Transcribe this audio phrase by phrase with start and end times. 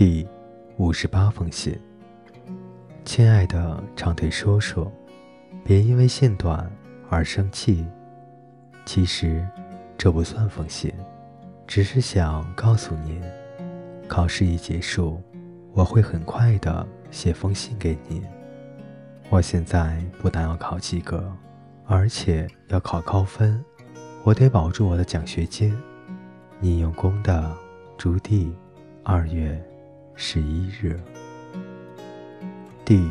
[0.00, 0.26] 第
[0.78, 1.78] 五十八封信，
[3.04, 4.90] 亲爱的长腿叔叔，
[5.62, 6.72] 别因为信短
[7.10, 7.86] 而生气。
[8.86, 9.46] 其实
[9.98, 10.90] 这不算封信，
[11.66, 13.20] 只是想告诉您，
[14.08, 15.20] 考试一结束，
[15.74, 18.24] 我会很快的写封信给您。
[19.28, 21.30] 我现在不但要考及格，
[21.84, 23.62] 而且要考高分，
[24.24, 25.78] 我得保住我的奖学金。
[26.58, 27.54] 你用功的，
[27.98, 28.50] 朱棣，
[29.04, 29.62] 二月。
[30.22, 31.00] 十一日，
[32.84, 33.10] 第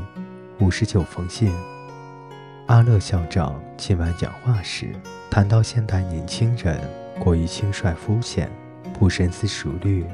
[0.60, 1.52] 五十九封信。
[2.68, 4.94] 阿乐校长今晚讲话时
[5.28, 6.80] 谈到现代年轻人
[7.20, 8.48] 过于轻率肤浅，
[8.94, 10.06] 不深思熟虑。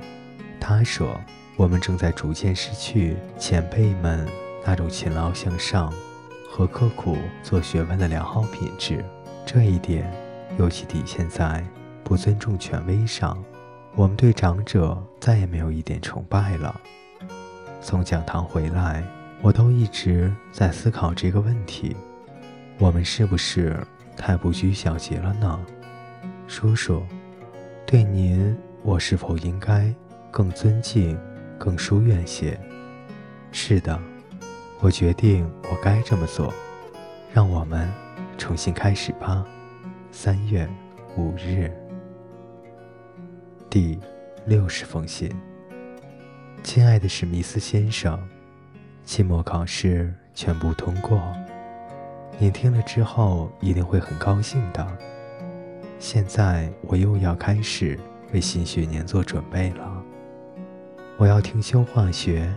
[0.58, 1.20] 他说
[1.58, 4.26] ：“我们正在逐渐失去前辈们
[4.66, 5.94] 那种勤劳向上
[6.50, 9.04] 和刻苦做学问的良好品质。
[9.46, 10.10] 这一点
[10.58, 11.62] 尤其体现在
[12.06, 13.38] 不尊重权威上。”
[13.96, 16.80] 我们对长者再也没有一点崇拜了。
[17.82, 19.02] 从讲堂回来，
[19.42, 21.96] 我都一直在思考这个问题：
[22.78, 23.80] 我们是不是
[24.18, 25.58] 太不拘小节了呢？
[26.46, 27.04] 叔叔，
[27.86, 29.94] 对您，我是否应该
[30.30, 31.18] 更尊敬、
[31.58, 32.60] 更疏远些？
[33.54, 33.98] 是的，
[34.82, 36.54] 我决定我该这么做。
[37.34, 37.90] 让我们
[38.38, 39.46] 重新开始吧。
[40.12, 40.70] 三月
[41.16, 41.85] 五日。
[43.76, 44.00] 第
[44.46, 45.30] 六十封信，
[46.64, 48.18] 亲爱的史密斯先生，
[49.04, 51.22] 期末考试全部通过，
[52.40, 54.98] 您听了之后一定会很高兴的。
[56.00, 58.00] 现在我又要开始
[58.32, 60.04] 为新学年做准备了，
[61.18, 62.50] 我要听修化学，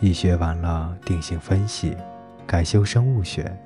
[0.00, 1.96] 一学完了定性分析，
[2.44, 3.56] 改修生物学。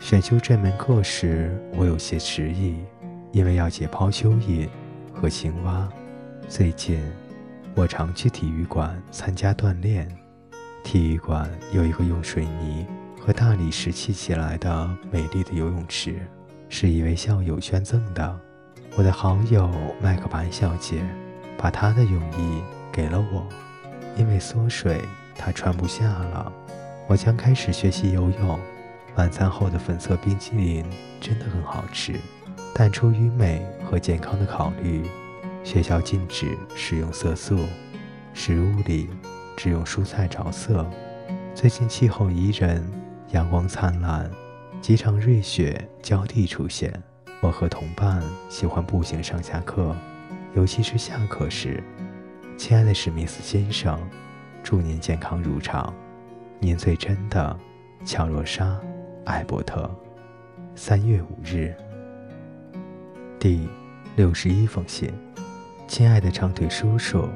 [0.00, 2.84] 选修这门课时，我有些迟疑，
[3.30, 4.68] 因为要解剖蚯蚓。
[5.18, 5.88] 和青蛙。
[6.48, 7.02] 最近，
[7.74, 10.08] 我常去体育馆参加锻炼。
[10.84, 12.86] 体育馆有一个用水泥
[13.20, 16.20] 和大理石砌起来的美丽的游泳池，
[16.68, 18.40] 是一位校友捐赠的。
[18.96, 19.68] 我的好友
[20.00, 21.02] 麦克白小姐
[21.56, 22.62] 把她的泳衣
[22.92, 23.44] 给了我，
[24.16, 25.02] 因为缩水，
[25.36, 26.52] 她穿不下了。
[27.08, 28.60] 我将开始学习游泳。
[29.16, 30.86] 晚餐后的粉色冰淇淋
[31.20, 32.14] 真的很好吃。
[32.72, 35.02] 但出于美和健康的考虑，
[35.64, 37.56] 学校禁止使用色素，
[38.34, 39.08] 食物里
[39.56, 40.84] 只用蔬菜着色。
[41.54, 42.86] 最近气候宜人，
[43.30, 44.30] 阳光灿烂，
[44.82, 46.92] 几场瑞雪交替出现。
[47.40, 49.96] 我和同伴喜欢步行上下课，
[50.54, 51.82] 尤其是下课时。
[52.58, 53.98] 亲爱的史密斯先生，
[54.62, 55.94] 祝您健康如常。
[56.60, 57.58] 您最真的，
[58.04, 58.64] 乔若莎·
[59.24, 59.90] 艾伯特。
[60.74, 61.74] 三月五日。
[63.40, 63.68] 第
[64.16, 65.12] 六十一封信，
[65.86, 67.28] 亲爱的长腿叔叔，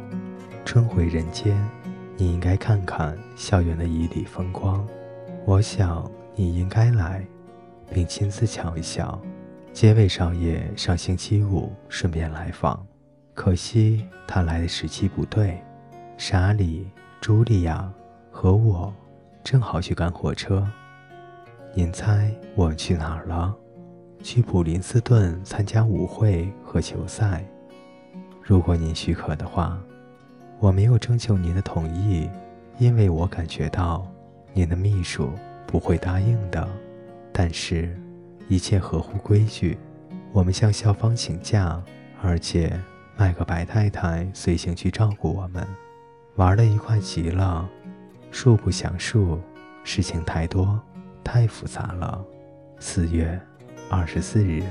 [0.64, 1.56] 春回人间，
[2.16, 4.84] 你应该看看校园的旖旎风光。
[5.46, 7.24] 我想你应该来，
[7.94, 9.16] 并亲自瞧一瞧。
[9.72, 12.84] 街尾少爷上星期五顺便来访，
[13.32, 15.62] 可惜他来的时期不对。
[16.18, 16.84] 莎莉、
[17.20, 17.88] 茱莉亚
[18.28, 18.92] 和我
[19.44, 20.68] 正好去赶火车。
[21.74, 23.54] 您猜我们去哪儿了？
[24.22, 27.44] 去普林斯顿参加舞会和球赛，
[28.40, 29.78] 如果您许可的话，
[30.60, 32.30] 我没有征求您的同意，
[32.78, 34.06] 因为我感觉到
[34.54, 35.30] 您的秘书
[35.66, 36.68] 不会答应的。
[37.32, 37.98] 但是，
[38.48, 39.76] 一切合乎规矩。
[40.32, 41.82] 我们向校方请假，
[42.22, 42.78] 而且
[43.16, 45.66] 麦克白太太随行去照顾我们，
[46.36, 47.68] 玩的愉快极了。
[48.30, 49.40] 数不详述，
[49.82, 50.80] 事情太多，
[51.24, 52.24] 太复杂了。
[52.78, 53.40] 四月。
[53.92, 54.62] 二十四日。